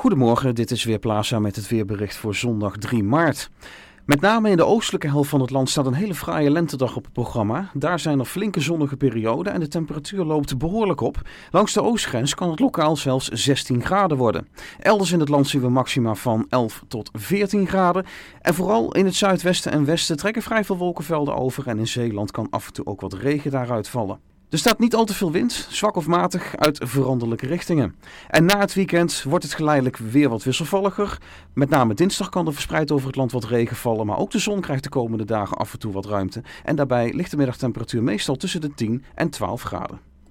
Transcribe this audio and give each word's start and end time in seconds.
Goedemorgen, 0.00 0.54
dit 0.54 0.70
is 0.70 0.84
weer 0.84 0.98
Plaza 0.98 1.38
met 1.38 1.56
het 1.56 1.68
weerbericht 1.68 2.16
voor 2.16 2.34
zondag 2.34 2.76
3 2.76 3.02
maart. 3.02 3.50
Met 4.04 4.20
name 4.20 4.50
in 4.50 4.56
de 4.56 4.64
oostelijke 4.64 5.08
helft 5.08 5.30
van 5.30 5.40
het 5.40 5.50
land 5.50 5.70
staat 5.70 5.86
een 5.86 5.94
hele 5.94 6.14
fraaie 6.14 6.50
lentedag 6.50 6.96
op 6.96 7.04
het 7.04 7.12
programma. 7.12 7.70
Daar 7.74 7.98
zijn 7.98 8.18
er 8.18 8.24
flinke 8.24 8.60
zonnige 8.60 8.96
perioden 8.96 9.52
en 9.52 9.60
de 9.60 9.68
temperatuur 9.68 10.24
loopt 10.24 10.58
behoorlijk 10.58 11.00
op. 11.00 11.20
Langs 11.50 11.72
de 11.72 11.82
oostgrens 11.82 12.34
kan 12.34 12.50
het 12.50 12.60
lokaal 12.60 12.96
zelfs 12.96 13.28
16 13.28 13.84
graden 13.84 14.16
worden. 14.16 14.48
Elders 14.78 15.12
in 15.12 15.20
het 15.20 15.28
land 15.28 15.48
zien 15.48 15.60
we 15.60 15.68
maxima 15.68 16.14
van 16.14 16.46
11 16.48 16.84
tot 16.88 17.10
14 17.12 17.66
graden. 17.66 18.06
En 18.40 18.54
vooral 18.54 18.94
in 18.94 19.04
het 19.04 19.14
zuidwesten 19.14 19.72
en 19.72 19.84
westen 19.84 20.16
trekken 20.16 20.42
vrij 20.42 20.64
veel 20.64 20.76
wolkenvelden 20.76 21.36
over 21.36 21.66
en 21.66 21.78
in 21.78 21.88
Zeeland 21.88 22.30
kan 22.30 22.46
af 22.50 22.66
en 22.66 22.72
toe 22.72 22.86
ook 22.86 23.00
wat 23.00 23.12
regen 23.12 23.50
daaruit 23.50 23.88
vallen. 23.88 24.29
Er 24.50 24.58
staat 24.58 24.78
niet 24.78 24.94
al 24.94 25.04
te 25.04 25.14
veel 25.14 25.32
wind, 25.32 25.66
zwak 25.70 25.96
of 25.96 26.06
matig 26.06 26.56
uit 26.56 26.80
veranderlijke 26.84 27.46
richtingen. 27.46 27.94
En 28.28 28.44
na 28.44 28.58
het 28.58 28.74
weekend 28.74 29.22
wordt 29.22 29.44
het 29.44 29.54
geleidelijk 29.54 29.96
weer 29.96 30.28
wat 30.28 30.42
wisselvalliger. 30.42 31.18
Met 31.54 31.68
name 31.68 31.94
dinsdag 31.94 32.28
kan 32.28 32.46
er 32.46 32.52
verspreid 32.52 32.90
over 32.90 33.06
het 33.06 33.16
land 33.16 33.32
wat 33.32 33.44
regen 33.44 33.76
vallen, 33.76 34.06
maar 34.06 34.18
ook 34.18 34.30
de 34.30 34.38
zon 34.38 34.60
krijgt 34.60 34.82
de 34.82 34.88
komende 34.88 35.24
dagen 35.24 35.56
af 35.56 35.72
en 35.72 35.78
toe 35.78 35.92
wat 35.92 36.06
ruimte. 36.06 36.42
En 36.64 36.76
daarbij 36.76 37.12
ligt 37.12 37.30
de 37.30 37.36
middagtemperatuur 37.36 38.02
meestal 38.02 38.36
tussen 38.36 38.60
de 38.60 38.74
10 38.74 39.04
en 39.14 39.30
12 39.30 39.62
graden. 39.62 40.09